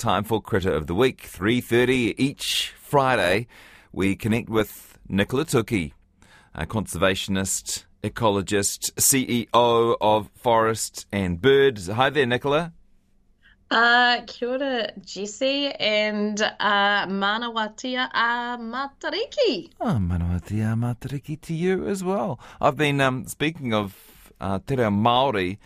time 0.00 0.24
for 0.24 0.40
Critter 0.40 0.72
of 0.72 0.86
the 0.86 0.94
Week. 0.94 1.22
3.30 1.22 2.14
each 2.16 2.72
Friday, 2.80 3.46
we 3.92 4.16
connect 4.16 4.48
with 4.48 4.98
Nicola 5.06 5.44
Toki, 5.44 5.92
a 6.54 6.64
conservationist, 6.64 7.84
ecologist, 8.02 8.92
CEO 8.94 9.96
of 10.00 10.30
Forest 10.34 11.06
and 11.12 11.38
Birds. 11.40 11.88
Hi 11.88 12.08
there, 12.08 12.24
Nicola. 12.24 12.72
Uh, 13.70 14.22
kia 14.26 14.48
ora, 14.48 14.90
Jesse, 15.04 15.70
and 15.72 16.40
uh, 16.40 17.06
manawatia 17.06 18.08
a 18.14 18.56
matariki. 18.58 19.70
Oh, 19.82 19.98
manawatia 20.00 20.74
matariki 20.76 21.38
to 21.42 21.52
you 21.52 21.86
as 21.86 22.02
well. 22.02 22.40
I've 22.58 22.78
been, 22.78 23.02
um, 23.02 23.26
speaking 23.26 23.74
of 23.74 23.94
uh, 24.40 24.60
te 24.66 24.76
reo 24.76 24.88
Māori, 24.88 25.58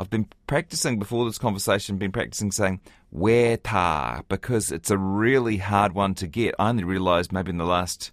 I've 0.00 0.08
been 0.08 0.28
practicing 0.46 0.98
before 0.98 1.26
this 1.26 1.36
conversation, 1.36 1.98
been 1.98 2.10
practicing 2.10 2.52
saying 2.52 2.80
weta 3.14 4.24
because 4.30 4.72
it's 4.72 4.90
a 4.90 4.96
really 4.96 5.58
hard 5.58 5.92
one 5.92 6.14
to 6.14 6.26
get. 6.26 6.54
I 6.58 6.70
only 6.70 6.84
realised 6.84 7.32
maybe 7.32 7.50
in 7.50 7.58
the 7.58 7.66
last 7.66 8.10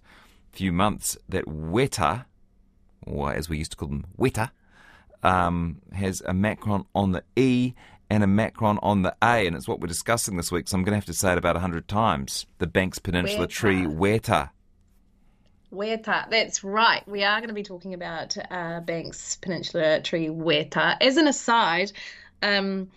few 0.52 0.70
months 0.70 1.16
that 1.30 1.46
weta, 1.46 2.26
or 3.06 3.32
as 3.32 3.48
we 3.48 3.56
used 3.56 3.70
to 3.70 3.78
call 3.78 3.88
them, 3.88 4.04
weta, 4.18 4.50
um, 5.22 5.80
has 5.94 6.20
a 6.26 6.34
macron 6.34 6.84
on 6.94 7.12
the 7.12 7.24
E 7.36 7.72
and 8.10 8.22
a 8.22 8.26
macron 8.26 8.78
on 8.82 9.00
the 9.00 9.16
A, 9.22 9.46
and 9.46 9.56
it's 9.56 9.66
what 9.66 9.80
we're 9.80 9.86
discussing 9.86 10.36
this 10.36 10.52
week, 10.52 10.68
so 10.68 10.76
I'm 10.76 10.84
going 10.84 10.92
to 10.92 10.98
have 10.98 11.06
to 11.06 11.14
say 11.14 11.32
it 11.32 11.38
about 11.38 11.54
100 11.56 11.88
times. 11.88 12.44
The 12.58 12.66
Banks 12.66 12.98
Peninsula 12.98 13.46
Weta. 13.46 13.50
tree 13.50 13.82
weta. 13.84 14.50
Weta, 15.72 16.28
that's 16.30 16.64
right. 16.64 17.06
We 17.06 17.24
are 17.24 17.38
going 17.40 17.48
to 17.48 17.54
be 17.54 17.62
talking 17.62 17.94
about 17.94 18.36
uh, 18.50 18.80
Banks 18.80 19.36
Peninsula 19.36 20.00
tree 20.00 20.28
weta. 20.28 20.96
As 21.00 21.16
an 21.16 21.26
aside, 21.28 21.92
um, 22.42 22.88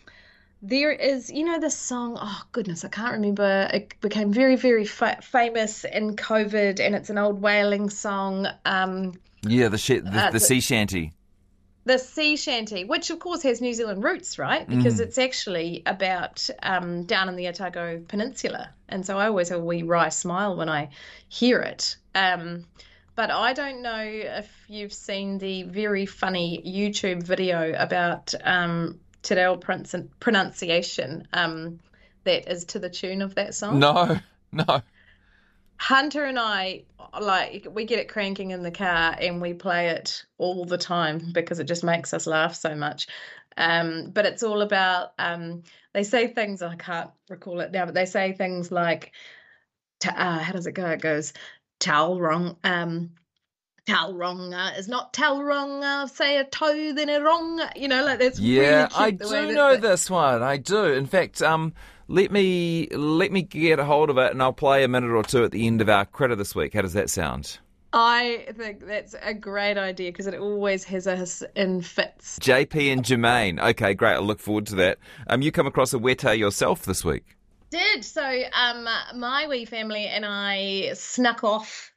there 0.62 0.92
is, 0.92 1.30
you 1.30 1.44
know, 1.44 1.60
this 1.60 1.78
song. 1.78 2.18
Oh 2.20 2.42
goodness, 2.52 2.86
I 2.86 2.88
can't 2.90 3.14
remember. 3.14 3.70
It 3.74 4.00
became 4.00 4.32
very, 4.32 4.56
very 4.56 4.86
fa- 4.86 5.20
famous 5.22 5.84
in 5.84 6.16
COVID, 6.16 6.80
and 6.80 6.96
it's 6.96 7.10
an 7.10 7.18
old 7.18 7.42
whaling 7.42 7.90
song. 7.90 8.48
Um, 8.64 9.20
Yeah, 9.46 9.68
the, 9.70 9.78
sh- 9.78 10.02
the, 10.04 10.28
Uh, 10.28 10.32
the 10.32 10.40
sea 10.40 10.60
shanty. 10.62 11.12
the 11.84 11.98
sea 11.98 12.38
shanty, 12.38 12.84
which 12.86 13.10
of 13.10 13.20
course 13.20 13.42
has 13.42 13.60
New 13.60 13.74
Zealand 13.74 14.04
roots, 14.04 14.38
right? 14.38 14.70
Because 14.70 15.00
it's 15.00 15.18
actually 15.18 15.82
about 15.88 16.48
um, 16.62 17.04
down 17.04 17.28
in 17.28 17.36
the 17.36 17.48
Otago 17.48 18.02
Peninsula, 18.08 18.70
and 18.88 19.04
so 19.06 19.18
I 19.18 19.26
always 19.26 19.50
have 19.50 19.60
a 19.60 19.64
wee 19.66 19.82
wry 19.84 20.10
smile 20.10 20.56
when 20.56 20.70
I 20.70 20.90
hear 21.28 21.60
it. 21.60 21.98
Um, 22.16 22.66
but 23.16 23.30
I 23.30 23.54
don't 23.54 23.82
know 23.82 24.02
if 24.04 24.50
you've 24.68 24.94
seen 24.94 25.38
the 25.38 25.64
very 25.64 26.06
funny 26.06 26.64
YouTube 26.66 27.24
video 27.24 27.74
about 27.78 28.34
um, 28.44 29.00
Te 29.22 29.36
Reo 29.36 29.58
pronunciation 29.58 31.28
um, 31.34 31.80
that 32.24 32.52
is 32.52 32.66
to 32.66 32.80
the 32.80 32.90
tune 32.90 33.22
of 33.22 33.36
that 33.36 33.54
song. 33.54 33.80
No, 33.80 34.20
no. 34.52 34.82
Hunter 35.78 36.26
and 36.26 36.38
I 36.38 36.84
like 37.20 37.68
we 37.72 37.86
get 37.86 38.00
it 38.00 38.08
cranking 38.08 38.52
in 38.52 38.62
the 38.62 38.72
car 38.72 39.16
and 39.20 39.42
we 39.42 39.54
play 39.54 39.90
it 39.90 40.26
all 40.38 40.64
the 40.66 40.78
time 40.78 41.32
because 41.34 41.60
it 41.60 41.64
just 41.64 41.84
makes 41.84 42.14
us 42.14 42.28
laugh 42.28 42.56
so 42.56 42.76
much. 42.76 43.08
Um, 43.58 44.12
but 44.12 44.26
it's 44.26 44.44
all 44.44 44.62
about 44.62 45.14
um, 45.18 45.64
they 45.94 46.04
say 46.04 46.28
things 46.28 46.62
I 46.62 46.76
can't 46.76 47.10
recall 47.30 47.60
it 47.62 47.72
now, 47.72 47.86
but 47.86 47.96
they 47.96 48.06
say 48.06 48.32
things 48.32 48.72
like 48.72 49.12
uh, 50.08 50.40
how 50.40 50.54
does 50.54 50.68
it 50.68 50.74
go? 50.74 50.86
It 50.88 51.02
goes 51.02 51.34
Taurong 51.82 52.56
um 52.64 53.12
Tauranga 53.88 54.78
is 54.78 54.88
not 54.88 55.12
Tauranga, 55.12 56.08
say 56.10 56.38
a 56.38 56.44
toe 56.46 56.94
then 56.94 57.10
a 57.10 57.20
wrong. 57.22 57.62
You 57.76 57.88
know, 57.88 58.06
like 58.06 58.20
that's 58.20 58.40
Yeah, 58.40 58.84
really 58.84 58.96
I 58.96 59.12
do 59.12 59.54
know 59.54 59.72
that- 59.74 59.82
this 59.82 60.10
one. 60.10 60.44
I 60.44 60.58
do. 60.58 60.86
In 60.86 61.08
fact, 61.08 61.42
um, 61.42 61.74
let 62.08 62.32
me 62.32 62.88
let 62.92 63.32
me 63.32 63.42
get 63.42 63.80
a 63.80 63.86
hold 63.86 64.10
of 64.10 64.18
it, 64.18 64.32
and 64.32 64.42
I'll 64.42 64.54
play 64.54 64.84
a 64.84 64.88
minute 64.88 65.12
or 65.12 65.24
two 65.24 65.44
at 65.44 65.52
the 65.52 65.66
end 65.66 65.82
of 65.82 65.90
our 65.90 66.06
credit 66.06 66.38
this 66.38 66.54
week. 66.56 66.74
How 66.74 66.82
does 66.82 66.94
that 66.94 67.10
sound? 67.10 67.58
I 67.94 68.46
think 68.56 68.86
that's 68.88 69.16
a 69.22 69.34
great 69.34 69.78
idea 69.78 70.12
because 70.12 70.28
it 70.28 70.40
always 70.40 70.86
has 70.86 71.08
us 71.08 71.44
in 71.56 71.82
fits. 71.82 72.40
JP 72.40 72.94
and 72.94 73.04
Jermaine. 73.04 73.60
Okay, 73.72 73.94
great. 73.96 74.14
I 74.14 74.20
look 74.20 74.40
forward 74.40 74.68
to 74.68 74.76
that. 74.76 75.00
Um, 75.28 75.42
you 75.42 75.52
come 75.52 75.68
across 75.68 75.94
a 75.94 75.98
weta 75.98 76.38
yourself 76.38 76.84
this 76.84 77.04
week. 77.04 77.36
Did 77.72 78.04
so. 78.04 78.22
Um, 78.54 78.84
my 79.16 79.48
wee 79.48 79.64
family 79.64 80.06
and 80.06 80.26
I 80.26 80.92
snuck 80.94 81.46
off 81.46 81.94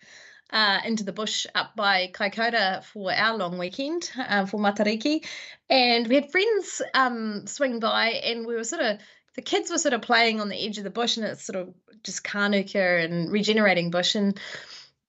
uh, 0.51 0.79
into 0.85 1.03
the 1.03 1.13
bush 1.13 1.47
up 1.53 1.75
by 1.75 2.11
Kaikoura 2.13 2.85
for 2.85 3.13
our 3.13 3.37
long 3.37 3.59
weekend 3.59 4.09
uh, 4.17 4.47
for 4.47 4.61
Matariki, 4.61 5.27
and 5.69 6.07
we 6.07 6.15
had 6.15 6.31
friends 6.31 6.81
um 6.95 7.49
swing 7.49 7.81
by, 7.81 8.11
and 8.11 8.47
we 8.47 8.55
were 8.55 8.63
sort 8.63 8.83
of 8.83 8.99
the 9.35 9.43
kids 9.43 9.69
were 9.69 9.79
sort 9.79 9.95
of 9.95 10.03
playing 10.03 10.41
on 10.41 10.49
the 10.49 10.65
edge 10.65 10.79
of 10.79 10.85
the 10.85 10.91
bush, 10.91 11.17
and 11.17 11.27
it's 11.27 11.45
sort 11.45 11.57
of 11.59 11.75
just 12.05 12.23
Kanuka 12.23 13.05
and 13.05 13.33
regenerating 13.33 13.91
bush, 13.91 14.15
and 14.15 14.39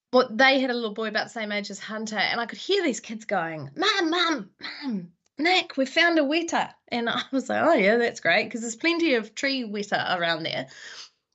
what 0.10 0.36
they 0.36 0.60
had 0.60 0.72
a 0.72 0.74
little 0.74 0.96
boy 0.96 1.10
about 1.10 1.26
the 1.26 1.40
same 1.40 1.52
age 1.52 1.70
as 1.70 1.78
Hunter, 1.78 2.18
and 2.18 2.42
I 2.42 2.48
could 2.48 2.58
hear 2.58 2.82
these 2.82 3.02
kids 3.02 3.26
going, 3.26 3.70
"Mum, 3.76 4.10
mum, 4.10 4.50
mum." 4.60 5.12
Nick, 5.38 5.76
we 5.78 5.86
found 5.86 6.18
a 6.18 6.24
weta. 6.24 6.74
And 6.96 7.10
I 7.10 7.22
was 7.32 7.50
like, 7.50 7.62
oh, 7.64 7.74
yeah, 7.74 7.98
that's 7.98 8.20
great 8.20 8.46
because 8.46 8.62
there's 8.62 8.76
plenty 8.76 9.16
of 9.16 9.36
tree 9.36 9.64
weta 9.64 10.18
around 10.18 10.44
there. 10.44 10.68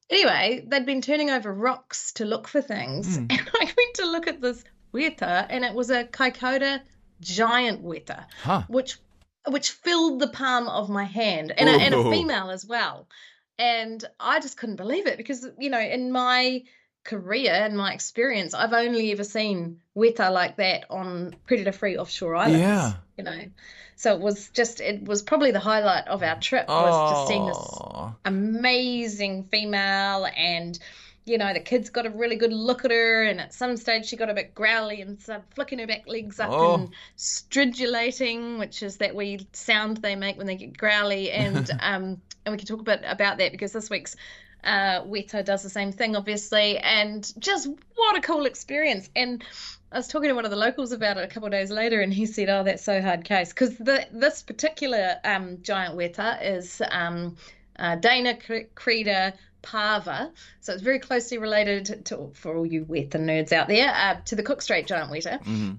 Anyway, 0.08 0.64
they'd 0.66 0.86
been 0.86 1.02
turning 1.02 1.30
over 1.30 1.52
rocks 1.52 2.12
to 2.12 2.24
look 2.24 2.48
for 2.48 2.60
things. 2.60 3.18
Mm. 3.18 3.30
And 3.38 3.50
I 3.60 3.64
went 3.64 3.94
to 3.94 4.06
look 4.06 4.26
at 4.26 4.40
this 4.40 4.64
weta, 4.92 5.46
and 5.48 5.64
it 5.64 5.74
was 5.74 5.90
a 5.90 6.04
Kaikoura 6.04 6.80
giant 7.20 7.84
weta, 7.84 8.26
Huh. 8.42 8.62
which 8.68 8.98
which 9.48 9.70
filled 9.70 10.20
the 10.20 10.28
palm 10.28 10.68
of 10.68 10.90
my 10.90 11.04
hand, 11.04 11.52
and 11.56 11.68
a, 11.68 11.72
and 11.72 11.94
a 11.94 12.10
female 12.10 12.50
as 12.50 12.66
well. 12.66 13.08
And 13.58 14.04
I 14.18 14.38
just 14.40 14.58
couldn't 14.58 14.76
believe 14.76 15.06
it 15.06 15.16
because, 15.16 15.46
you 15.58 15.70
know, 15.70 15.80
in 15.80 16.12
my 16.12 16.62
career 17.04 17.52
and 17.52 17.76
my 17.76 17.92
experience, 17.92 18.54
I've 18.54 18.72
only 18.72 19.12
ever 19.12 19.24
seen 19.24 19.80
weta 19.96 20.30
like 20.32 20.56
that 20.56 20.84
on 20.90 21.34
predator 21.46 21.72
free 21.72 21.96
offshore 21.96 22.36
islands. 22.36 22.60
Yeah. 22.60 22.92
You 23.16 23.24
know. 23.24 23.40
So 23.96 24.14
it 24.14 24.20
was 24.20 24.48
just 24.48 24.80
it 24.80 25.04
was 25.04 25.20
probably 25.22 25.50
the 25.50 25.60
highlight 25.60 26.08
of 26.08 26.22
our 26.22 26.40
trip 26.40 26.68
was 26.68 27.12
just 27.12 27.28
seeing 27.28 27.46
this 27.46 27.56
Oh. 27.58 28.14
amazing 28.24 29.44
female 29.44 30.26
and 30.26 30.78
you 31.30 31.38
know 31.38 31.52
the 31.52 31.60
kids 31.60 31.90
got 31.90 32.06
a 32.06 32.10
really 32.10 32.34
good 32.36 32.52
look 32.52 32.84
at 32.84 32.90
her 32.90 33.22
and 33.22 33.40
at 33.40 33.54
some 33.54 33.76
stage 33.76 34.06
she 34.06 34.16
got 34.16 34.28
a 34.28 34.34
bit 34.34 34.52
growly 34.54 35.00
and 35.00 35.20
started 35.22 35.44
flicking 35.54 35.78
her 35.78 35.86
back 35.86 36.06
legs 36.08 36.40
up 36.40 36.50
Oh. 36.50 36.74
and 36.74 36.90
stridulating 37.16 38.58
which 38.58 38.82
is 38.82 38.96
that 38.96 39.14
wee 39.14 39.46
sound 39.52 39.98
they 39.98 40.16
make 40.16 40.36
when 40.36 40.46
they 40.46 40.56
get 40.56 40.76
growly. 40.76 41.30
And 41.30 41.70
um 41.80 42.20
and 42.44 42.52
we 42.52 42.56
can 42.56 42.66
talk 42.66 42.80
a 42.80 42.84
bit 42.84 43.02
about 43.04 43.38
that 43.38 43.52
because 43.52 43.72
this 43.72 43.90
week's 43.90 44.16
uh 44.64 45.02
Weta 45.04 45.44
does 45.44 45.62
the 45.62 45.70
same 45.70 45.92
thing 45.92 46.16
obviously. 46.16 46.78
And 46.78 47.30
just 47.38 47.68
what 47.94 48.16
a 48.16 48.20
cool 48.20 48.46
experience. 48.46 49.08
And 49.14 49.44
I 49.92 49.98
was 49.98 50.08
talking 50.08 50.28
to 50.28 50.34
one 50.34 50.44
of 50.44 50.50
the 50.50 50.56
locals 50.56 50.92
about 50.92 51.16
it 51.16 51.24
a 51.24 51.26
couple 51.26 51.46
of 51.46 51.52
days 51.52 51.68
later, 51.70 52.00
and 52.00 52.14
he 52.14 52.24
said, 52.24 52.48
"Oh, 52.48 52.62
that's 52.62 52.84
so 52.84 53.02
hard 53.02 53.24
case. 53.24 53.48
Because 53.48 53.76
this 53.76 54.40
particular 54.42 55.16
um, 55.24 55.58
giant 55.62 55.96
weta 55.96 56.38
is 56.40 56.80
um, 56.92 57.34
uh, 57.76 57.96
Dana 57.96 58.36
cre- 58.36 58.70
creda 58.76 59.32
parva, 59.62 60.32
so 60.60 60.72
it's 60.72 60.82
very 60.82 60.98
closely 60.98 61.38
related 61.38 62.06
to, 62.06 62.30
for 62.34 62.56
all 62.56 62.66
you 62.66 62.84
weta 62.84 63.16
nerds 63.18 63.52
out 63.52 63.68
there, 63.68 63.92
uh, 63.94 64.16
to 64.26 64.36
the 64.36 64.42
Cook 64.42 64.62
Strait 64.62 64.86
giant 64.86 65.10
weta. 65.10 65.42
Mhm. 65.44 65.78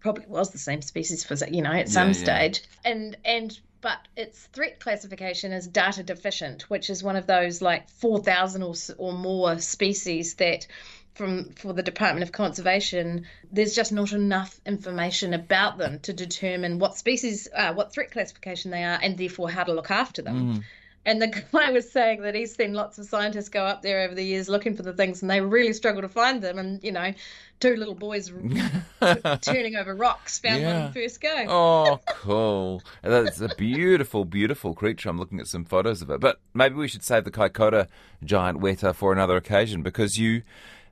Probably 0.00 0.26
was 0.26 0.50
the 0.50 0.58
same 0.58 0.82
species 0.82 1.24
for 1.24 1.34
you 1.46 1.62
know 1.62 1.72
at 1.72 1.88
some 1.88 2.12
Yeah, 2.12 2.18
yeah. 2.18 2.24
stage, 2.24 2.62
and 2.84 3.16
and 3.24 3.58
but 3.80 3.98
its 4.16 4.38
threat 4.52 4.78
classification 4.80 5.52
is 5.52 5.66
data 5.66 6.02
deficient, 6.02 6.62
which 6.70 6.90
is 6.90 7.02
one 7.02 7.16
of 7.16 7.26
those 7.26 7.62
like 7.62 7.88
four 7.88 8.20
thousand 8.22 8.62
or 8.62 8.74
or 8.98 9.12
more 9.12 9.58
species 9.60 10.34
that 10.34 10.66
from 11.14 11.50
for 11.52 11.72
the 11.72 11.82
Department 11.82 12.22
of 12.24 12.32
Conservation, 12.32 13.26
there's 13.52 13.74
just 13.74 13.92
not 13.92 14.12
enough 14.12 14.58
information 14.64 15.34
about 15.34 15.76
them 15.78 16.00
to 16.00 16.12
determine 16.12 16.78
what 16.78 16.96
species, 16.96 17.48
uh, 17.54 17.74
what 17.74 17.92
threat 17.92 18.10
classification 18.10 18.70
they 18.70 18.82
are, 18.82 18.98
and 19.02 19.18
therefore 19.18 19.50
how 19.50 19.62
to 19.62 19.72
look 19.74 19.90
after 19.90 20.22
them. 20.22 20.56
Mhm. 20.56 20.64
And 21.04 21.20
the 21.20 21.26
guy 21.52 21.70
was 21.72 21.90
saying 21.90 22.22
that 22.22 22.34
he's 22.34 22.54
seen 22.54 22.74
lots 22.74 22.96
of 22.98 23.06
scientists 23.06 23.48
go 23.48 23.64
up 23.64 23.82
there 23.82 24.02
over 24.04 24.14
the 24.14 24.22
years 24.24 24.48
looking 24.48 24.76
for 24.76 24.82
the 24.82 24.92
things, 24.92 25.20
and 25.22 25.30
they 25.30 25.40
really 25.40 25.72
struggle 25.72 26.02
to 26.02 26.08
find 26.08 26.42
them. 26.42 26.58
And 26.58 26.82
you 26.84 26.92
know, 26.92 27.12
two 27.60 27.74
little 27.76 27.94
boys 27.94 28.30
turning 29.40 29.76
over 29.76 29.94
rocks 29.94 30.38
found 30.38 30.62
one 30.62 30.72
Yeah. 30.72 30.84
on 30.86 30.92
first 30.92 31.20
go. 31.20 31.44
Oh, 31.48 32.00
cool. 32.08 32.82
That's 33.02 33.40
a 33.40 33.48
beautiful, 33.56 34.24
beautiful 34.24 34.74
creature. 34.74 35.08
I'm 35.08 35.18
looking 35.18 35.40
at 35.40 35.46
some 35.48 35.64
photos 35.64 36.02
of 36.02 36.10
it. 36.10 36.20
But 36.20 36.40
maybe 36.54 36.76
we 36.76 36.88
should 36.88 37.02
save 37.02 37.24
the 37.24 37.30
Kaikoura 37.30 37.88
giant 38.24 38.60
weta 38.60 38.94
for 38.94 39.12
another 39.12 39.36
occasion 39.36 39.82
because 39.82 40.16
you 40.18 40.42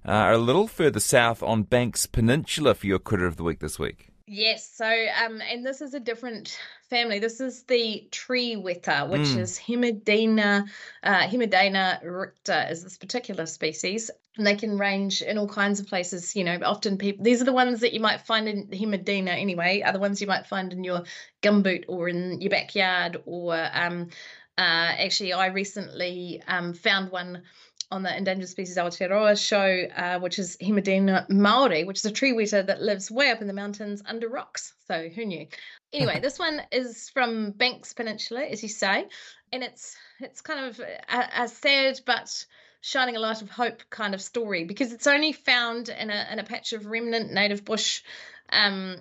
uh, 0.06 0.10
are 0.10 0.32
a 0.32 0.38
little 0.38 0.66
further 0.66 1.00
south 1.00 1.42
on 1.42 1.62
Banks 1.62 2.06
Peninsula 2.06 2.74
for 2.74 2.86
your 2.86 2.98
critter 2.98 3.26
of 3.26 3.36
the 3.36 3.44
week 3.44 3.60
this 3.60 3.78
week. 3.78 4.08
Yes, 4.32 4.70
so 4.76 4.86
um, 4.86 5.40
and 5.40 5.66
this 5.66 5.80
is 5.80 5.92
a 5.94 5.98
different 5.98 6.56
family. 6.88 7.18
This 7.18 7.40
is 7.40 7.64
the 7.64 8.06
tree 8.12 8.54
weta, 8.54 9.08
which 9.08 9.30
Mm. 9.34 9.38
is 9.40 9.58
Hemideina, 9.58 10.68
uh, 11.02 11.22
Hemideina 11.26 12.00
ricta 12.04 12.70
is 12.70 12.84
this 12.84 12.96
particular 12.96 13.44
species. 13.46 14.08
And 14.36 14.46
they 14.46 14.54
can 14.54 14.78
range 14.78 15.20
in 15.22 15.36
all 15.36 15.48
kinds 15.48 15.80
of 15.80 15.88
places. 15.88 16.36
You 16.36 16.44
know, 16.44 16.60
often 16.64 16.96
people 16.96 17.24
these 17.24 17.42
are 17.42 17.44
the 17.44 17.52
ones 17.52 17.80
that 17.80 17.92
you 17.92 17.98
might 17.98 18.20
find 18.20 18.48
in 18.48 18.68
Hemideina 18.68 19.30
anyway, 19.30 19.82
are 19.82 19.92
the 19.92 19.98
ones 19.98 20.20
you 20.20 20.28
might 20.28 20.46
find 20.46 20.72
in 20.72 20.84
your 20.84 21.02
gumboot 21.42 21.86
or 21.88 22.08
in 22.08 22.40
your 22.40 22.50
backyard 22.50 23.20
or 23.26 23.56
um, 23.72 24.10
Uh, 24.58 24.92
actually, 24.98 25.32
I 25.32 25.46
recently 25.46 26.42
um, 26.46 26.74
found 26.74 27.10
one 27.10 27.42
on 27.90 28.02
the 28.02 28.16
Endangered 28.16 28.48
Species 28.48 28.76
Aotearoa 28.76 29.36
show, 29.36 29.86
uh, 29.96 30.20
which 30.20 30.38
is 30.38 30.56
Hemideina 30.58 31.28
maori, 31.28 31.84
which 31.84 31.98
is 31.98 32.04
a 32.04 32.10
tree 32.10 32.32
weta 32.32 32.64
that 32.66 32.80
lives 32.80 33.10
way 33.10 33.30
up 33.30 33.40
in 33.40 33.48
the 33.48 33.52
mountains 33.52 34.02
under 34.06 34.28
rocks. 34.28 34.74
So 34.86 35.08
who 35.08 35.24
knew? 35.24 35.46
Anyway, 35.92 36.20
this 36.22 36.38
one 36.38 36.62
is 36.70 37.08
from 37.10 37.50
Banks 37.50 37.92
Peninsula, 37.92 38.44
as 38.44 38.62
you 38.62 38.68
say, 38.68 39.06
and 39.52 39.62
it's 39.62 39.96
it's 40.20 40.40
kind 40.40 40.66
of 40.66 40.80
a, 40.80 41.42
a 41.42 41.48
sad 41.48 42.00
but 42.06 42.44
shining 42.80 43.16
a 43.16 43.20
light 43.20 43.42
of 43.42 43.50
hope 43.50 43.82
kind 43.90 44.14
of 44.14 44.22
story 44.22 44.64
because 44.64 44.92
it's 44.92 45.06
only 45.06 45.32
found 45.32 45.88
in 45.88 46.10
a 46.10 46.28
in 46.30 46.38
a 46.38 46.44
patch 46.44 46.72
of 46.72 46.86
remnant 46.86 47.32
native 47.32 47.64
bush 47.64 48.02
um, 48.50 48.96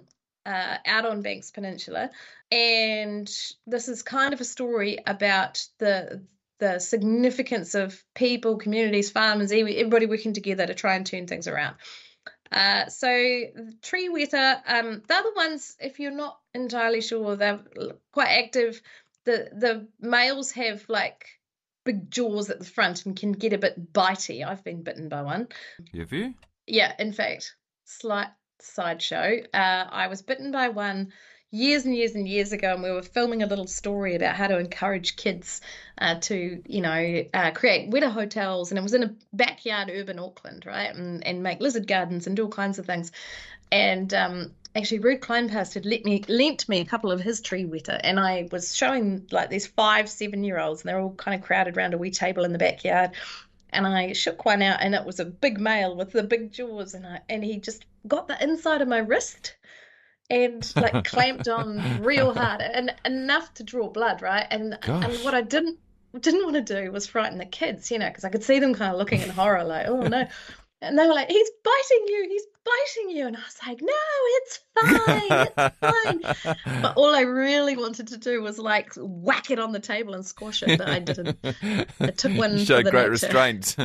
uh, 0.45 0.77
out 0.85 1.05
on 1.05 1.21
Banks 1.21 1.51
Peninsula, 1.51 2.09
and 2.51 3.31
this 3.67 3.87
is 3.87 4.01
kind 4.01 4.33
of 4.33 4.41
a 4.41 4.45
story 4.45 4.97
about 5.05 5.63
the 5.77 6.23
the 6.59 6.79
significance 6.79 7.73
of 7.75 8.03
people, 8.13 8.57
communities, 8.57 9.09
farmers, 9.09 9.51
everybody 9.51 10.05
working 10.05 10.33
together 10.33 10.67
to 10.67 10.73
try 10.73 10.95
and 10.95 11.05
turn 11.05 11.25
things 11.25 11.47
around. 11.47 11.75
Uh, 12.51 12.87
so 12.87 13.07
tree 13.81 14.09
weta, 14.09 14.61
um, 14.67 15.01
the 15.07 15.13
other 15.13 15.33
ones, 15.35 15.75
if 15.79 15.99
you're 15.99 16.11
not 16.11 16.39
entirely 16.53 17.01
sure, 17.01 17.35
they're 17.35 17.59
quite 18.11 18.29
active. 18.29 18.81
The 19.25 19.49
the 19.53 19.87
males 19.99 20.51
have 20.53 20.83
like 20.89 21.27
big 21.85 22.09
jaws 22.09 22.49
at 22.49 22.59
the 22.59 22.65
front 22.65 23.05
and 23.05 23.15
can 23.15 23.33
get 23.33 23.53
a 23.53 23.57
bit 23.57 23.93
bitey. 23.93 24.45
I've 24.45 24.63
been 24.63 24.83
bitten 24.83 25.09
by 25.09 25.21
one. 25.21 25.47
Have 25.95 26.11
you? 26.11 26.33
Yeah, 26.65 26.93
in 26.97 27.13
fact, 27.13 27.55
slight 27.85 28.29
sideshow. 28.61 29.37
Uh, 29.53 29.85
I 29.89 30.07
was 30.07 30.21
bitten 30.21 30.51
by 30.51 30.69
one 30.69 31.13
years 31.51 31.85
and 31.85 31.95
years 31.95 32.13
and 32.15 32.27
years 32.27 32.51
ago, 32.51 32.73
and 32.73 32.83
we 32.83 32.91
were 32.91 33.01
filming 33.01 33.41
a 33.41 33.47
little 33.47 33.67
story 33.67 34.15
about 34.15 34.35
how 34.35 34.47
to 34.47 34.57
encourage 34.57 35.15
kids 35.15 35.61
uh, 35.97 36.15
to, 36.21 36.61
you 36.65 36.81
know, 36.81 37.25
uh, 37.33 37.51
create 37.51 37.89
weta 37.89 38.11
hotels, 38.11 38.71
and 38.71 38.77
it 38.77 38.83
was 38.83 38.93
in 38.93 39.03
a 39.03 39.15
backyard 39.33 39.89
urban 39.91 40.19
Auckland, 40.19 40.65
right, 40.65 40.93
and 40.93 41.25
and 41.25 41.41
make 41.43 41.59
lizard 41.59 41.87
gardens 41.87 42.27
and 42.27 42.35
do 42.35 42.43
all 42.43 42.49
kinds 42.49 42.77
of 42.79 42.85
things. 42.85 43.11
And 43.71 44.13
um, 44.13 44.53
actually, 44.75 44.99
Ruud 44.99 45.19
Kleinpaste 45.19 45.73
had 45.73 45.85
let 45.85 46.05
me 46.05 46.23
lent 46.27 46.69
me 46.69 46.81
a 46.81 46.85
couple 46.85 47.11
of 47.11 47.21
his 47.21 47.41
tree 47.41 47.65
weta, 47.65 47.99
and 48.03 48.19
I 48.19 48.47
was 48.51 48.75
showing 48.75 49.27
like 49.31 49.49
these 49.49 49.67
five, 49.67 50.09
seven 50.09 50.43
year 50.43 50.59
olds, 50.59 50.81
and 50.81 50.89
they're 50.89 50.99
all 50.99 51.13
kind 51.13 51.39
of 51.39 51.45
crowded 51.45 51.77
around 51.77 51.93
a 51.93 51.97
wee 51.97 52.11
table 52.11 52.45
in 52.45 52.53
the 52.53 52.59
backyard. 52.59 53.11
And 53.71 53.85
I 53.85 54.13
shook 54.13 54.45
one 54.45 54.63
out, 54.63 54.81
and 54.81 54.95
it 54.95 55.05
was 55.05 55.19
a 55.19 55.25
big 55.25 55.59
male 55.59 55.95
with 55.95 56.11
the 56.11 56.23
big 56.23 56.51
jaws, 56.51 56.93
and 56.93 57.05
I 57.05 57.21
and 57.29 57.43
he 57.43 57.57
just 57.57 57.85
got 58.07 58.27
the 58.27 58.41
inside 58.43 58.81
of 58.81 58.87
my 58.87 58.99
wrist 58.99 59.55
and 60.29 60.71
like 60.75 61.03
clamped 61.05 61.47
on 61.47 62.03
real 62.03 62.33
hard 62.33 62.61
and 62.61 62.93
enough 63.05 63.53
to 63.55 63.63
draw 63.63 63.89
blood, 63.89 64.21
right? 64.21 64.45
And 64.49 64.77
Gosh. 64.81 65.05
and 65.05 65.13
what 65.23 65.33
I 65.33 65.41
didn't 65.41 65.79
didn't 66.19 66.43
want 66.43 66.55
to 66.65 66.81
do 66.83 66.91
was 66.91 67.07
frighten 67.07 67.37
the 67.37 67.45
kids, 67.45 67.91
you 67.91 67.99
know, 67.99 68.07
because 68.07 68.25
I 68.25 68.29
could 68.29 68.43
see 68.43 68.59
them 68.59 68.73
kind 68.73 68.91
of 68.91 68.97
looking 68.97 69.21
in 69.21 69.29
horror, 69.29 69.63
like, 69.63 69.87
oh 69.87 70.01
no. 70.01 70.27
And 70.81 70.97
they 70.97 71.05
were 71.05 71.13
like, 71.13 71.27
he's 71.27 71.49
biting 71.61 72.05
you, 72.07 72.25
he's 72.29 72.45
biting 72.63 73.17
you. 73.17 73.27
And 73.27 73.35
I 73.35 73.41
was 73.41 73.57
like, 73.67 73.81
no, 73.81 73.93
it's 74.37 74.59
fine, 74.79 75.47
it's 75.57 76.35
fine. 76.45 76.55
But 76.81 76.95
all 76.95 77.13
I 77.13 77.23
really 77.23 77.75
wanted 77.75 78.07
to 78.07 78.17
do 78.17 78.41
was 78.41 78.57
like 78.57 78.93
whack 78.95 79.51
it 79.51 79.59
on 79.59 79.73
the 79.73 79.81
table 79.81 80.13
and 80.13 80.25
squash 80.25 80.63
it, 80.63 80.77
but 80.77 80.87
I 80.87 80.99
didn't. 80.99 81.37
I 81.99 82.11
took 82.11 82.31
one. 82.37 82.59
Show 82.59 82.81
great 82.83 83.09
restraint. 83.09 83.75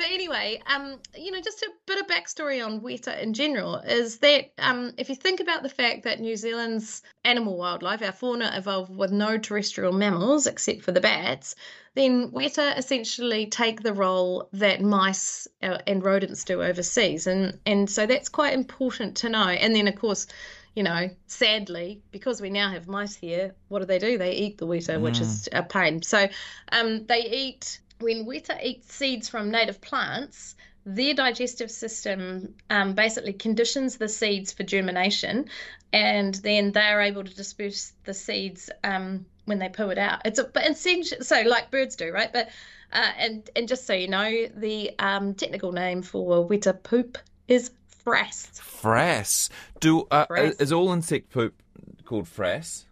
But 0.00 0.12
anyway, 0.12 0.62
um, 0.66 0.98
you 1.14 1.30
know, 1.30 1.42
just 1.42 1.60
a 1.60 1.68
bit 1.84 2.00
of 2.00 2.06
backstory 2.06 2.64
on 2.64 2.80
weta 2.80 3.20
in 3.22 3.34
general 3.34 3.76
is 3.76 4.16
that 4.20 4.50
um, 4.56 4.94
if 4.96 5.10
you 5.10 5.14
think 5.14 5.40
about 5.40 5.62
the 5.62 5.68
fact 5.68 6.04
that 6.04 6.20
New 6.20 6.36
Zealand's 6.36 7.02
animal 7.22 7.58
wildlife, 7.58 8.00
our 8.00 8.10
fauna 8.10 8.50
evolved 8.54 8.96
with 8.96 9.12
no 9.12 9.36
terrestrial 9.36 9.92
mammals 9.92 10.46
except 10.46 10.84
for 10.84 10.92
the 10.92 11.02
bats, 11.02 11.54
then 11.96 12.30
weta 12.30 12.78
essentially 12.78 13.44
take 13.48 13.82
the 13.82 13.92
role 13.92 14.48
that 14.54 14.80
mice 14.80 15.46
uh, 15.62 15.76
and 15.86 16.02
rodents 16.02 16.44
do 16.44 16.62
overseas, 16.62 17.26
and 17.26 17.58
and 17.66 17.90
so 17.90 18.06
that's 18.06 18.30
quite 18.30 18.54
important 18.54 19.18
to 19.18 19.28
know. 19.28 19.48
And 19.48 19.76
then 19.76 19.86
of 19.86 19.96
course 19.96 20.26
you 20.74 20.84
know, 20.84 21.10
sadly, 21.26 22.00
because 22.10 22.40
we 22.40 22.48
now 22.48 22.70
have 22.70 22.86
mice 22.86 23.16
here, 23.16 23.54
what 23.68 23.80
do 23.80 23.84
they 23.86 23.98
do? 23.98 24.16
They 24.16 24.32
eat 24.32 24.56
the 24.56 24.68
weta, 24.68 24.96
mm. 24.96 25.00
which 25.00 25.20
is 25.20 25.48
a 25.52 25.64
pain. 25.64 26.00
So 26.00 26.28
um, 26.70 27.04
they 27.06 27.28
eat 27.28 27.80
when 28.00 28.26
weta 28.26 28.58
eat 28.62 28.84
seeds 28.90 29.28
from 29.28 29.50
native 29.50 29.80
plants, 29.80 30.56
their 30.86 31.14
digestive 31.14 31.70
system 31.70 32.54
um, 32.70 32.94
basically 32.94 33.32
conditions 33.32 33.96
the 33.96 34.08
seeds 34.08 34.52
for 34.52 34.62
germination, 34.62 35.48
and 35.92 36.34
then 36.36 36.72
they 36.72 36.80
are 36.80 37.00
able 37.00 37.24
to 37.24 37.34
disperse 37.34 37.92
the 38.04 38.14
seeds 38.14 38.70
um, 38.82 39.26
when 39.44 39.58
they 39.58 39.68
poo 39.68 39.90
it 39.90 39.98
out. 39.98 40.20
It's 40.24 40.38
a, 40.38 40.44
but 40.44 40.68
essentially, 40.68 41.22
so 41.22 41.42
like 41.42 41.70
birds 41.70 41.96
do, 41.96 42.10
right? 42.10 42.32
But 42.32 42.48
uh, 42.92 43.12
and 43.18 43.48
and 43.54 43.68
just 43.68 43.86
so 43.86 43.92
you 43.92 44.08
know, 44.08 44.46
the 44.56 44.92
um, 44.98 45.34
technical 45.34 45.72
name 45.72 46.02
for 46.02 46.48
weta 46.48 46.82
poop 46.82 47.18
is 47.48 47.70
frass. 48.04 48.48
Frass. 48.60 49.50
Do 49.80 50.06
uh, 50.10 50.26
frass. 50.26 50.60
is 50.60 50.72
all 50.72 50.92
insect 50.92 51.30
poop 51.30 51.62
called 52.04 52.24
frass? 52.24 52.84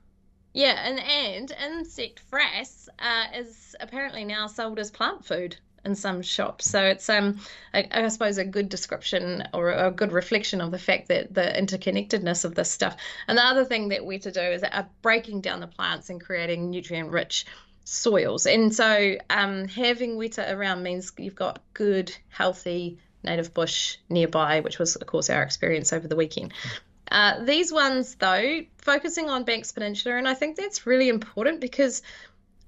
Yeah, 0.58 0.74
and 0.84 0.98
and 0.98 1.52
insect 1.52 2.20
frass 2.32 2.88
uh, 2.98 3.26
is 3.32 3.76
apparently 3.78 4.24
now 4.24 4.48
sold 4.48 4.80
as 4.80 4.90
plant 4.90 5.24
food 5.24 5.56
in 5.84 5.94
some 5.94 6.20
shops. 6.20 6.68
So 6.68 6.82
it's 6.82 7.08
um 7.08 7.38
I, 7.72 7.86
I, 7.92 8.08
suppose 8.08 8.38
a 8.38 8.44
good 8.44 8.68
description 8.68 9.44
or 9.54 9.70
a 9.70 9.92
good 9.92 10.10
reflection 10.10 10.60
of 10.60 10.72
the 10.72 10.78
fact 10.80 11.06
that 11.10 11.32
the 11.32 11.42
interconnectedness 11.42 12.44
of 12.44 12.56
this 12.56 12.72
stuff. 12.72 12.96
And 13.28 13.38
the 13.38 13.46
other 13.46 13.64
thing 13.64 13.90
that 13.90 14.04
we're 14.04 14.18
to 14.18 14.32
do 14.32 14.40
is 14.40 14.64
uh, 14.64 14.82
breaking 15.00 15.42
down 15.42 15.60
the 15.60 15.68
plants 15.68 16.10
and 16.10 16.20
creating 16.20 16.70
nutrient 16.70 17.12
rich 17.12 17.46
soils. 17.84 18.44
And 18.44 18.74
so 18.74 19.14
um, 19.30 19.68
having 19.68 20.16
weta 20.16 20.52
around 20.52 20.82
means 20.82 21.12
you've 21.18 21.36
got 21.36 21.62
good, 21.72 22.12
healthy 22.30 22.98
native 23.22 23.54
bush 23.54 23.98
nearby, 24.08 24.58
which 24.58 24.80
was 24.80 24.96
of 24.96 25.06
course 25.06 25.30
our 25.30 25.44
experience 25.44 25.92
over 25.92 26.08
the 26.08 26.16
weekend. 26.16 26.52
Uh, 27.10 27.44
these 27.44 27.72
ones, 27.72 28.14
though, 28.16 28.60
focusing 28.78 29.28
on 29.28 29.44
Banks 29.44 29.72
Peninsula, 29.72 30.16
and 30.16 30.28
I 30.28 30.34
think 30.34 30.56
that's 30.56 30.86
really 30.86 31.08
important 31.08 31.60
because, 31.60 32.02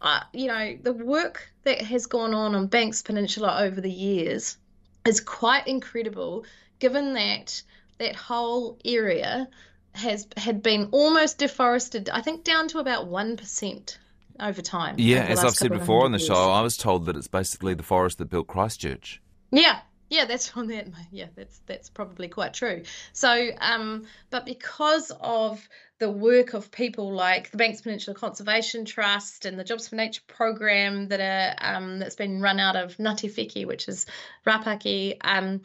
uh, 0.00 0.20
you 0.32 0.48
know, 0.48 0.78
the 0.82 0.92
work 0.92 1.52
that 1.64 1.82
has 1.82 2.06
gone 2.06 2.34
on 2.34 2.54
on 2.54 2.66
Banks 2.66 3.02
Peninsula 3.02 3.58
over 3.60 3.81
the 3.81 3.90
years 3.90 4.56
is 5.04 5.20
quite 5.20 5.66
incredible, 5.66 6.44
given 6.78 7.14
that 7.14 7.62
that 7.98 8.16
whole 8.16 8.78
area 8.84 9.48
has 9.92 10.26
had 10.37 10.62
been 10.62 10.88
almost 10.93 11.38
deforested. 11.38 12.08
I 12.08 12.22
think 12.22 12.44
down 12.44 12.69
to 12.69 12.78
about 12.78 13.08
one 13.08 13.36
percent 13.36 13.98
over 14.38 14.62
time. 14.62 14.96
Yeah, 14.98 15.25
as 15.25 15.44
I've 15.44 15.54
said 15.54 15.70
before 15.70 16.04
on 16.04 16.12
the 16.12 16.19
years. 16.19 16.28
show, 16.28 16.50
I 16.50 16.62
was 16.62 16.76
told 16.76 17.06
that 17.06 17.16
it's 17.16 17.28
basically 17.28 17.75
the 17.75 17.82
forest 17.82 18.19
that 18.19 18.31
built 18.31 18.46
Christchurch. 18.46 19.20
Yeah, 19.50 19.81
yeah, 20.10 20.24
that's 20.26 20.52
on 20.56 20.67
that. 20.67 20.88
Yeah, 21.10 21.29
that's 21.34 21.60
that's 21.67 21.88
probably 21.88 22.29
quite 22.29 22.52
true. 22.52 22.82
So, 23.12 23.50
um, 23.60 24.05
but 24.29 24.44
because 24.44 25.10
of 25.20 25.67
the 25.98 26.10
work 26.10 26.55
of 26.55 26.70
people 26.70 27.12
like 27.12 27.50
the 27.50 27.56
Banks 27.56 27.81
Peninsula 27.81 28.14
Conservation 28.14 28.84
Trust 28.84 29.44
and 29.46 29.58
the 29.58 29.64
Jobs 29.64 29.88
for 29.88 29.96
Nature 29.96 30.22
program 30.26 31.08
that 31.08 31.20
are 31.20 31.76
um, 31.76 31.98
that's 31.98 32.17
been 32.17 32.43
run 32.43 32.60
out 32.60 32.76
of 32.76 32.96
Ngāti 32.96 33.67
which 33.67 33.88
is 33.88 34.06
Rapaki, 34.46 35.17
um, 35.22 35.62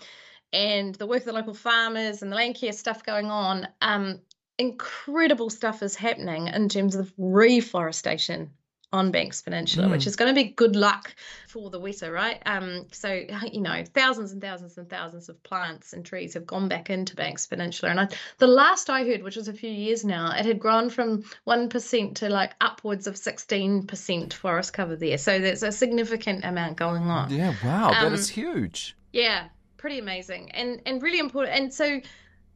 and 0.53 0.95
the 0.95 1.07
work 1.07 1.19
of 1.19 1.25
the 1.25 1.33
local 1.33 1.53
farmers 1.53 2.21
and 2.21 2.31
the 2.31 2.35
land 2.35 2.55
care 2.55 2.71
stuff 2.71 3.03
going 3.03 3.31
on, 3.31 3.67
um, 3.81 4.19
incredible 4.57 5.49
stuff 5.49 5.83
is 5.83 5.95
happening 5.95 6.47
in 6.47 6.69
terms 6.69 6.95
of 6.95 7.11
reforestation 7.17 8.51
on 8.93 9.11
Banks 9.11 9.41
Peninsula, 9.41 9.87
mm. 9.87 9.91
which 9.91 10.07
is 10.07 10.15
going 10.15 10.33
to 10.33 10.41
be 10.41 10.49
good 10.49 10.75
luck 10.75 11.13
for 11.47 11.69
the 11.69 11.79
weta, 11.79 12.11
right? 12.11 12.41
Um, 12.45 12.85
so 12.91 13.09
you 13.51 13.61
know, 13.61 13.83
thousands 13.93 14.31
and 14.31 14.41
thousands 14.41 14.77
and 14.77 14.89
thousands 14.89 15.29
of 15.29 15.41
plants 15.43 15.93
and 15.93 16.05
trees 16.05 16.33
have 16.33 16.45
gone 16.45 16.67
back 16.67 16.89
into 16.89 17.15
Banks 17.15 17.45
Peninsula, 17.47 17.91
and 17.91 17.99
I, 17.99 18.07
the 18.37 18.47
last 18.47 18.89
I 18.89 19.03
heard, 19.03 19.23
which 19.23 19.35
was 19.35 19.47
a 19.47 19.53
few 19.53 19.69
years 19.69 20.05
now, 20.05 20.31
it 20.31 20.45
had 20.45 20.59
grown 20.59 20.89
from 20.89 21.23
one 21.43 21.69
percent 21.69 22.17
to 22.17 22.29
like 22.29 22.53
upwards 22.61 23.07
of 23.07 23.17
sixteen 23.17 23.87
percent 23.87 24.33
forest 24.33 24.73
cover 24.73 24.95
there. 24.95 25.17
So 25.17 25.39
there's 25.39 25.63
a 25.63 25.71
significant 25.71 26.45
amount 26.45 26.77
going 26.77 27.03
on. 27.03 27.31
Yeah, 27.31 27.53
wow, 27.63 27.89
um, 27.89 28.03
that 28.03 28.13
is 28.13 28.29
huge. 28.29 28.95
Yeah, 29.13 29.47
pretty 29.77 29.99
amazing, 29.99 30.51
and 30.51 30.81
and 30.85 31.01
really 31.01 31.19
important, 31.19 31.55
and 31.57 31.73
so 31.73 32.01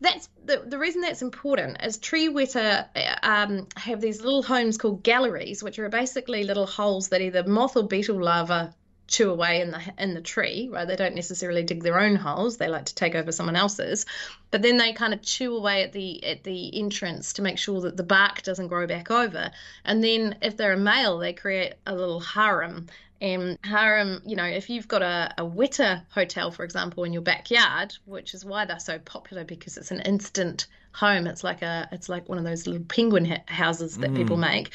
that's 0.01 0.29
the, 0.45 0.63
the 0.65 0.77
reason 0.77 1.01
that's 1.01 1.21
important 1.21 1.77
is 1.83 1.97
tree 1.97 2.29
weta 2.29 2.87
um, 3.23 3.67
have 3.75 4.01
these 4.01 4.21
little 4.21 4.43
homes 4.43 4.77
called 4.77 5.03
galleries, 5.03 5.61
which 5.63 5.79
are 5.79 5.89
basically 5.89 6.43
little 6.43 6.65
holes 6.65 7.09
that 7.09 7.21
either 7.21 7.43
moth 7.43 7.75
or 7.75 7.87
beetle 7.87 8.21
larvae 8.21 8.71
chew 9.09 9.31
away 9.31 9.59
in 9.61 9.71
the 9.71 9.81
in 9.97 10.13
the 10.13 10.21
tree, 10.21 10.69
right? 10.71 10.87
They 10.87 10.95
don't 10.95 11.15
necessarily 11.15 11.63
dig 11.63 11.83
their 11.83 11.99
own 11.99 12.15
holes; 12.15 12.57
they 12.57 12.69
like 12.69 12.85
to 12.85 12.95
take 12.95 13.15
over 13.15 13.31
someone 13.31 13.55
else's. 13.55 14.05
But 14.51 14.61
then 14.61 14.77
they 14.77 14.93
kind 14.93 15.13
of 15.13 15.21
chew 15.21 15.55
away 15.57 15.83
at 15.83 15.91
the 15.91 16.23
at 16.23 16.43
the 16.43 16.79
entrance 16.79 17.33
to 17.33 17.41
make 17.41 17.57
sure 17.57 17.81
that 17.81 17.97
the 17.97 18.03
bark 18.03 18.43
doesn't 18.43 18.67
grow 18.67 18.87
back 18.87 19.11
over. 19.11 19.51
And 19.83 20.03
then, 20.03 20.37
if 20.41 20.55
they're 20.55 20.73
a 20.73 20.77
male, 20.77 21.17
they 21.17 21.33
create 21.33 21.73
a 21.85 21.95
little 21.95 22.19
harem, 22.19 22.87
and 23.21 23.57
harem, 23.63 24.21
you 24.25 24.35
know, 24.35 24.45
if 24.45 24.69
you've 24.69 24.87
got 24.87 25.01
a, 25.01 25.33
a 25.37 25.43
weta 25.43 26.03
hotel, 26.09 26.51
for 26.51 26.63
example, 26.63 27.03
in 27.03 27.13
your 27.13 27.21
backyard, 27.21 27.95
which 28.05 28.33
is 28.33 28.45
why 28.45 28.65
they're 28.65 28.79
so 28.79 28.99
popular 28.99 29.43
because 29.43 29.77
it's 29.77 29.91
an 29.91 29.99
instant 30.01 30.67
home. 30.93 31.27
It's 31.27 31.43
like 31.43 31.61
a, 31.61 31.87
it's 31.91 32.09
like 32.09 32.29
one 32.29 32.37
of 32.37 32.43
those 32.43 32.65
little 32.65 32.83
penguin 32.85 33.25
ha- 33.25 33.43
houses 33.47 33.97
that 33.97 34.11
mm. 34.11 34.15
people 34.15 34.37
make. 34.37 34.71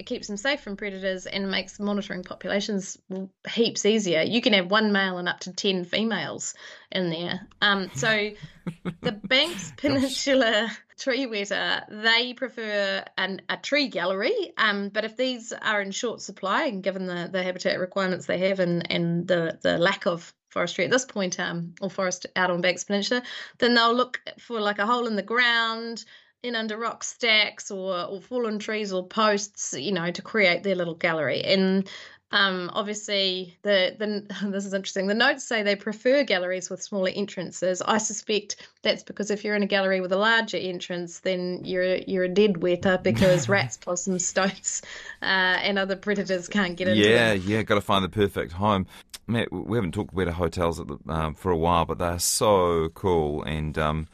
It 0.00 0.06
keeps 0.06 0.28
them 0.28 0.38
safe 0.38 0.62
from 0.62 0.78
predators 0.78 1.26
and 1.26 1.50
makes 1.50 1.78
monitoring 1.78 2.22
populations 2.22 2.96
heaps 3.46 3.84
easier. 3.84 4.22
You 4.22 4.40
can 4.40 4.54
have 4.54 4.70
one 4.70 4.92
male 4.92 5.18
and 5.18 5.28
up 5.28 5.40
to 5.40 5.52
10 5.52 5.84
females 5.84 6.54
in 6.90 7.10
there. 7.10 7.46
Um, 7.60 7.90
so 7.94 8.30
the 9.02 9.12
Banks 9.12 9.74
Peninsula 9.76 10.70
tree 10.98 11.26
weta, 11.26 11.84
they 12.02 12.32
prefer 12.32 13.04
an, 13.18 13.42
a 13.50 13.58
tree 13.58 13.88
gallery. 13.88 14.54
Um, 14.56 14.88
but 14.88 15.04
if 15.04 15.18
these 15.18 15.52
are 15.52 15.82
in 15.82 15.90
short 15.90 16.22
supply, 16.22 16.64
and 16.64 16.82
given 16.82 17.06
the, 17.06 17.28
the 17.30 17.42
habitat 17.42 17.78
requirements 17.78 18.24
they 18.24 18.38
have 18.38 18.58
and, 18.58 18.90
and 18.90 19.28
the, 19.28 19.58
the 19.60 19.76
lack 19.76 20.06
of 20.06 20.32
forestry 20.48 20.86
at 20.86 20.90
this 20.90 21.04
point, 21.04 21.38
um, 21.38 21.74
or 21.82 21.90
forest 21.90 22.24
out 22.36 22.50
on 22.50 22.62
Banks 22.62 22.84
Peninsula, 22.84 23.22
then 23.58 23.74
they'll 23.74 23.94
look 23.94 24.18
for 24.38 24.60
like 24.60 24.78
a 24.78 24.86
hole 24.86 25.06
in 25.06 25.16
the 25.16 25.22
ground, 25.22 26.06
in 26.42 26.56
under 26.56 26.76
rock 26.76 27.04
stacks 27.04 27.70
or, 27.70 28.04
or 28.04 28.20
fallen 28.20 28.58
trees 28.58 28.92
or 28.92 29.06
posts, 29.06 29.74
you 29.74 29.92
know, 29.92 30.10
to 30.10 30.22
create 30.22 30.62
their 30.62 30.74
little 30.74 30.94
gallery. 30.94 31.42
And 31.42 31.88
um, 32.32 32.70
obviously, 32.72 33.58
the, 33.62 33.96
the 33.98 34.48
this 34.50 34.64
is 34.64 34.72
interesting. 34.72 35.08
The 35.08 35.14
notes 35.14 35.44
say 35.44 35.62
they 35.62 35.76
prefer 35.76 36.22
galleries 36.22 36.70
with 36.70 36.82
smaller 36.82 37.10
entrances. 37.12 37.82
I 37.82 37.98
suspect 37.98 38.68
that's 38.82 39.02
because 39.02 39.30
if 39.30 39.44
you're 39.44 39.56
in 39.56 39.62
a 39.62 39.66
gallery 39.66 40.00
with 40.00 40.12
a 40.12 40.16
larger 40.16 40.56
entrance, 40.56 41.20
then 41.20 41.62
you're 41.64 41.96
you're 41.96 42.24
a 42.24 42.28
dead 42.28 42.54
weta 42.54 43.02
because 43.02 43.48
rats, 43.48 43.76
possums, 43.76 44.24
stoats, 44.24 44.82
uh, 45.22 45.24
and 45.24 45.78
other 45.78 45.96
predators 45.96 46.48
can't 46.48 46.76
get 46.76 46.88
into 46.88 47.02
yeah, 47.02 47.34
them. 47.34 47.42
Yeah, 47.44 47.62
got 47.62 47.74
to 47.74 47.80
find 47.80 48.04
the 48.04 48.08
perfect 48.08 48.52
home. 48.52 48.86
Matt, 49.26 49.52
we 49.52 49.76
haven't 49.76 49.92
talked 49.92 50.12
about 50.12 50.28
hotels 50.28 50.78
the, 50.78 50.98
um, 51.08 51.34
for 51.34 51.50
a 51.50 51.56
while, 51.56 51.84
but 51.84 51.98
they're 51.98 52.18
so 52.18 52.88
cool 52.90 53.42
and. 53.42 53.76
Um, 53.76 54.08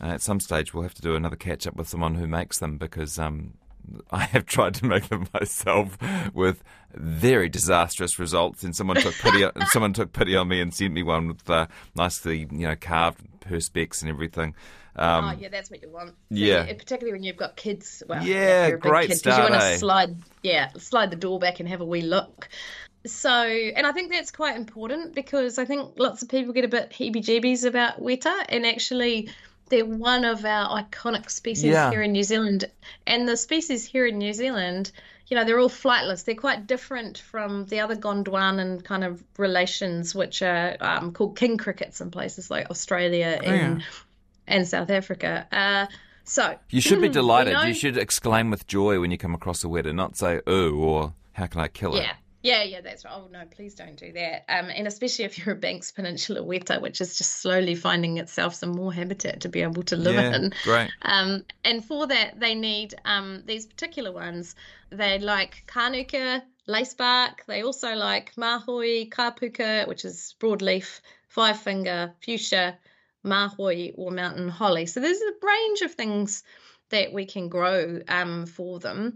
uh, 0.00 0.06
at 0.06 0.22
some 0.22 0.40
stage, 0.40 0.74
we'll 0.74 0.82
have 0.82 0.94
to 0.94 1.02
do 1.02 1.14
another 1.14 1.36
catch 1.36 1.66
up 1.66 1.76
with 1.76 1.88
someone 1.88 2.14
who 2.14 2.26
makes 2.26 2.58
them 2.58 2.78
because 2.78 3.18
um, 3.18 3.54
I 4.10 4.24
have 4.24 4.46
tried 4.46 4.74
to 4.74 4.86
make 4.86 5.08
them 5.08 5.26
myself 5.34 5.98
with 6.32 6.62
very 6.94 7.48
disastrous 7.48 8.18
results. 8.18 8.62
And 8.62 8.74
someone 8.74 8.96
took 8.96 9.14
pity. 9.14 9.44
on, 9.44 9.52
someone 9.68 9.92
took 9.92 10.12
pity 10.12 10.36
on 10.36 10.48
me 10.48 10.60
and 10.60 10.72
sent 10.72 10.92
me 10.92 11.02
one 11.02 11.28
with 11.28 11.48
uh, 11.48 11.66
nicely, 11.94 12.48
you 12.50 12.68
know, 12.68 12.76
carved 12.76 13.20
perspex 13.40 14.00
and 14.02 14.10
everything. 14.10 14.54
Um, 14.96 15.24
oh 15.24 15.32
yeah, 15.32 15.48
that's 15.48 15.70
what 15.70 15.82
you 15.82 15.88
want. 15.88 16.10
So 16.10 16.14
yeah, 16.30 16.66
particularly 16.66 17.12
when 17.12 17.24
you've 17.24 17.36
got 17.36 17.56
kids. 17.56 18.02
Well, 18.08 18.24
yeah, 18.24 18.70
great 18.70 19.08
kid, 19.08 19.18
start. 19.18 19.38
You 19.38 19.50
want 19.50 19.62
eh? 19.62 19.72
to 19.72 19.78
slide, 19.78 20.16
yeah, 20.42 20.70
slide 20.78 21.10
the 21.10 21.16
door 21.16 21.40
back 21.40 21.58
and 21.58 21.68
have 21.68 21.80
a 21.80 21.84
wee 21.84 22.02
look. 22.02 22.48
So, 23.06 23.30
and 23.30 23.86
I 23.86 23.92
think 23.92 24.12
that's 24.12 24.30
quite 24.30 24.56
important 24.56 25.14
because 25.14 25.58
I 25.58 25.64
think 25.64 25.98
lots 25.98 26.22
of 26.22 26.28
people 26.28 26.54
get 26.54 26.64
a 26.64 26.68
bit 26.68 26.90
heebie-jeebies 26.90 27.66
about 27.66 28.00
weta, 28.00 28.44
and 28.48 28.64
actually 28.64 29.30
they're 29.68 29.84
one 29.84 30.24
of 30.24 30.44
our 30.44 30.82
iconic 30.82 31.30
species 31.30 31.64
yeah. 31.64 31.90
here 31.90 32.02
in 32.02 32.12
New 32.12 32.22
Zealand. 32.22 32.64
And 33.06 33.28
the 33.28 33.36
species 33.36 33.84
here 33.84 34.06
in 34.06 34.18
New 34.18 34.32
Zealand, 34.32 34.92
you 35.28 35.36
know, 35.36 35.44
they're 35.44 35.58
all 35.58 35.70
flightless. 35.70 36.24
They're 36.24 36.34
quite 36.34 36.66
different 36.66 37.18
from 37.18 37.64
the 37.66 37.80
other 37.80 37.96
Gondwanan 37.96 38.84
kind 38.84 39.04
of 39.04 39.22
relations, 39.38 40.14
which 40.14 40.42
are 40.42 40.76
um, 40.80 41.12
called 41.12 41.36
king 41.36 41.56
crickets 41.56 42.00
in 42.00 42.10
places 42.10 42.50
like 42.50 42.70
Australia 42.70 43.38
oh, 43.40 43.46
and, 43.46 43.80
yeah. 43.80 43.86
and 44.46 44.68
South 44.68 44.90
Africa. 44.90 45.46
Uh, 45.50 45.86
so 46.24 46.56
you 46.70 46.80
should 46.80 47.00
be 47.00 47.08
delighted. 47.20 47.52
You, 47.52 47.56
know, 47.56 47.64
you, 47.64 47.74
should 47.74 47.96
exclaim 47.96 48.50
with 48.50 48.66
joy 48.66 49.00
when 49.00 49.10
you 49.10 49.18
come 49.18 49.34
across 49.34 49.64
a 49.64 49.66
weta, 49.66 49.94
not 49.94 50.16
say 50.16 50.40
"oh" 50.46 50.72
or 50.72 51.12
"how 51.32 51.46
can 51.46 51.60
I 51.60 51.68
kill 51.68 51.94
it." 51.94 52.02
Yeah, 52.02 52.12
yeah, 52.44 52.62
yeah, 52.62 52.82
that's 52.82 53.06
right. 53.06 53.14
Oh 53.16 53.26
no, 53.32 53.44
please 53.50 53.74
don't 53.74 53.96
do 53.96 54.12
that. 54.12 54.44
Um, 54.50 54.68
and 54.68 54.86
especially 54.86 55.24
if 55.24 55.38
you're 55.38 55.54
a 55.54 55.58
Banks 55.58 55.90
Peninsula 55.90 56.42
weta, 56.42 56.80
which 56.80 57.00
is 57.00 57.16
just 57.16 57.40
slowly 57.40 57.74
finding 57.74 58.18
itself 58.18 58.54
some 58.54 58.72
more 58.72 58.92
habitat 58.92 59.40
to 59.40 59.48
be 59.48 59.62
able 59.62 59.82
to 59.84 59.96
live 59.96 60.14
yeah, 60.14 60.36
in. 60.36 60.52
Right. 60.66 60.90
Um, 61.00 61.46
and 61.64 61.82
for 61.82 62.06
that, 62.06 62.38
they 62.38 62.54
need 62.54 62.94
um 63.06 63.42
these 63.46 63.64
particular 63.64 64.12
ones. 64.12 64.56
They 64.90 65.18
like 65.18 65.64
kanuka, 65.66 66.42
lacebark. 66.68 67.46
They 67.46 67.62
also 67.62 67.94
like 67.94 68.34
mahoi, 68.36 69.08
kapuka, 69.08 69.88
which 69.88 70.04
is 70.04 70.34
broadleaf, 70.38 71.00
five 71.28 71.58
finger, 71.58 72.12
fuchsia, 72.20 72.76
mahoi, 73.24 73.94
or 73.96 74.10
mountain 74.10 74.50
holly. 74.50 74.84
So 74.84 75.00
there's 75.00 75.16
a 75.16 75.46
range 75.46 75.80
of 75.80 75.92
things 75.92 76.42
that 76.90 77.10
we 77.10 77.24
can 77.24 77.48
grow 77.48 78.02
um 78.08 78.44
for 78.44 78.78
them. 78.80 79.14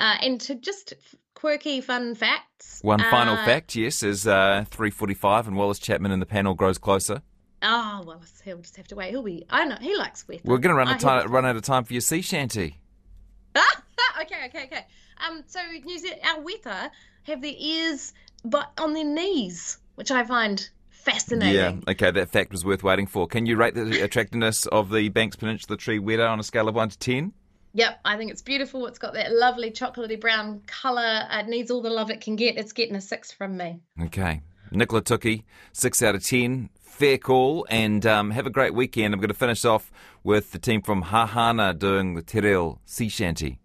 Uh, 0.00 0.16
and 0.22 0.40
to 0.40 0.54
just 0.54 0.94
quirky 1.34 1.82
fun 1.82 2.14
facts. 2.14 2.80
One 2.82 3.00
final 3.10 3.34
uh, 3.34 3.44
fact, 3.44 3.76
yes, 3.76 4.02
is 4.02 4.26
uh, 4.26 4.64
3.45 4.70 5.48
and 5.48 5.56
Wallace 5.56 5.78
Chapman 5.78 6.10
in 6.10 6.20
the 6.20 6.26
panel 6.26 6.54
grows 6.54 6.78
closer. 6.78 7.20
Oh, 7.62 8.02
well, 8.06 8.22
he'll 8.42 8.58
just 8.58 8.78
have 8.78 8.88
to 8.88 8.96
wait. 8.96 9.10
He'll 9.10 9.22
be, 9.22 9.44
I 9.50 9.66
know, 9.66 9.76
he 9.78 9.94
likes 9.94 10.24
weta. 10.24 10.42
We're 10.42 10.56
going 10.56 10.74
to 10.74 10.78
run, 10.78 10.88
out 10.88 11.00
time, 11.00 11.30
run 11.30 11.44
out 11.44 11.56
of 11.56 11.62
time 11.62 11.84
for 11.84 11.92
your 11.92 12.00
sea 12.00 12.22
shanty. 12.22 12.80
okay, 13.56 14.46
okay, 14.46 14.64
okay. 14.64 14.86
Um, 15.28 15.44
so 15.46 15.60
New 15.84 15.98
Zealand, 15.98 16.22
our 16.24 16.42
weta 16.42 16.90
have 17.24 17.42
their 17.42 17.54
ears 17.58 18.14
but 18.42 18.72
on 18.78 18.94
their 18.94 19.04
knees, 19.04 19.76
which 19.96 20.10
I 20.10 20.24
find 20.24 20.66
fascinating. 20.88 21.82
Yeah, 21.86 21.92
okay, 21.92 22.10
that 22.10 22.30
fact 22.30 22.52
was 22.52 22.64
worth 22.64 22.82
waiting 22.82 23.06
for. 23.06 23.26
Can 23.26 23.44
you 23.44 23.56
rate 23.56 23.74
the 23.74 24.00
attractiveness 24.00 24.64
of 24.64 24.90
the 24.90 25.10
Banks 25.10 25.36
Peninsula 25.36 25.76
tree 25.76 25.98
weta 25.98 26.26
on 26.26 26.40
a 26.40 26.42
scale 26.42 26.68
of 26.68 26.74
1 26.74 26.88
to 26.88 26.98
10? 26.98 27.34
Yep, 27.72 28.00
I 28.04 28.16
think 28.16 28.32
it's 28.32 28.42
beautiful. 28.42 28.86
It's 28.86 28.98
got 28.98 29.14
that 29.14 29.32
lovely 29.32 29.70
chocolatey 29.70 30.20
brown 30.20 30.62
colour. 30.66 31.26
It 31.30 31.46
needs 31.46 31.70
all 31.70 31.82
the 31.82 31.90
love 31.90 32.10
it 32.10 32.20
can 32.20 32.36
get. 32.36 32.56
It's 32.56 32.72
getting 32.72 32.96
a 32.96 33.00
six 33.00 33.30
from 33.30 33.56
me. 33.56 33.80
Okay. 34.02 34.42
Nicola 34.72 35.02
Toki, 35.02 35.44
six 35.72 36.02
out 36.02 36.14
of 36.14 36.24
ten. 36.24 36.70
Fair 36.80 37.18
call. 37.18 37.66
And 37.70 38.04
um, 38.06 38.32
have 38.32 38.46
a 38.46 38.50
great 38.50 38.74
weekend. 38.74 39.14
I'm 39.14 39.20
going 39.20 39.28
to 39.28 39.34
finish 39.34 39.64
off 39.64 39.92
with 40.24 40.50
the 40.50 40.58
team 40.58 40.82
from 40.82 41.04
Hahana 41.04 41.78
doing 41.78 42.14
the 42.14 42.22
Te 42.22 42.40
Reo 42.40 42.80
Sea 42.84 43.08
Shanty. 43.08 43.60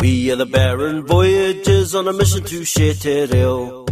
We 0.00 0.30
are 0.30 0.36
the 0.36 0.46
barren 0.46 1.04
Voyagers 1.04 1.94
on 1.94 2.08
a 2.08 2.12
mission 2.12 2.44
to 2.44 2.64
share 2.64 2.94
Te 2.94 3.26
Reo. 3.26 3.84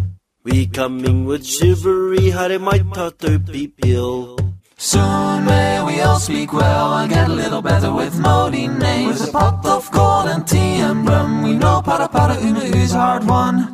We 0.44 0.66
coming 0.66 1.24
with 1.24 1.44
chivalry, 1.44 2.30
hare 2.30 2.58
mai 2.58 2.78
tatou 2.78 3.38
pipil. 3.40 4.35
Soon 4.78 5.46
may 5.46 5.82
we 5.82 6.02
all 6.02 6.18
speak 6.18 6.52
well 6.52 6.98
and 6.98 7.10
get 7.10 7.30
a 7.30 7.32
little 7.32 7.62
better 7.62 7.90
with 7.92 8.12
modine 8.14 8.78
names. 8.78 9.20
With 9.20 9.30
a 9.30 9.32
pot 9.32 9.64
of 9.64 9.90
gold 9.90 10.28
and 10.28 10.46
tea 10.46 10.76
and 10.84 11.08
rum, 11.08 11.42
we 11.42 11.54
know 11.54 11.80
Paraparaumu 11.82 12.74
is 12.74 12.92
hard 12.92 13.24
won. 13.24 13.72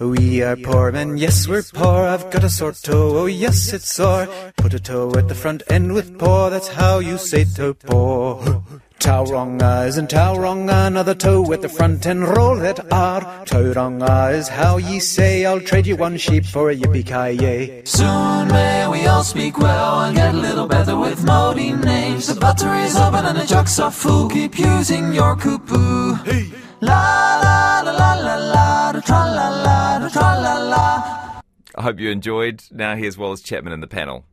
We 0.00 0.42
are 0.42 0.56
poor 0.56 0.90
men, 0.90 1.18
yes 1.18 1.46
we're 1.46 1.62
poor. 1.62 2.06
I've 2.06 2.30
got 2.30 2.44
a 2.44 2.50
sore 2.50 2.72
toe, 2.72 3.18
oh 3.18 3.26
yes 3.26 3.72
it's 3.74 3.92
sore. 3.92 4.26
Put 4.56 4.72
a 4.72 4.80
toe 4.80 5.14
at 5.16 5.28
the 5.28 5.34
front 5.34 5.62
end 5.68 5.92
with 5.92 6.18
poor, 6.18 6.48
that's 6.48 6.68
how 6.68 6.98
you 6.98 7.18
say 7.18 7.44
to 7.56 7.74
poor. 7.74 8.63
Tauranga 8.98 9.86
is 9.86 9.98
and 9.98 10.08
Tauranga, 10.08 10.86
another 10.86 11.14
toe 11.14 11.52
at 11.52 11.60
the 11.60 11.68
front 11.68 12.06
and 12.06 12.26
roll 12.26 12.56
that 12.56 12.80
R. 12.92 13.20
Tauranga 13.44 14.32
is 14.34 14.48
how 14.48 14.78
ye 14.78 14.98
say, 14.98 15.44
I'll 15.44 15.60
trade 15.60 15.86
you 15.86 15.96
one 15.96 16.16
sheep 16.16 16.44
for 16.44 16.70
a 16.70 16.76
yippee-ki-yay. 16.76 17.84
Soon 17.84 18.48
may 18.48 18.88
we 18.88 19.06
all 19.06 19.22
speak 19.22 19.58
well 19.58 20.02
and 20.02 20.16
get 20.16 20.34
a 20.34 20.38
little 20.38 20.66
better 20.66 20.96
with 20.96 21.20
modine 21.20 21.84
names. 21.84 22.28
The 22.28 22.40
butter 22.40 22.72
is 22.74 22.96
open 22.96 23.26
and 23.26 23.36
the 23.36 23.46
jugs 23.46 23.78
are 23.78 23.90
full, 23.90 24.30
keep 24.30 24.58
using 24.58 25.12
your 25.12 25.36
cuckoo. 25.36 26.14
Hey. 26.24 26.50
La 26.80 27.40
la 27.42 27.80
la 27.80 27.92
la 27.92 28.14
la 28.14 28.36
la, 28.36 28.92
da 28.92 29.00
tra 29.00 29.24
la 29.24 29.48
la, 29.48 29.98
da 29.98 30.08
tra 30.08 30.40
la 30.40 30.54
la. 30.58 31.40
I 31.76 31.82
hope 31.82 31.98
you 31.98 32.10
enjoyed. 32.10 32.62
Now 32.70 32.94
here's 32.94 33.18
Wallace 33.18 33.42
Chapman 33.42 33.72
in 33.72 33.80
the 33.80 33.86
panel. 33.86 34.24